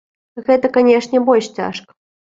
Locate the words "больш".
1.31-1.51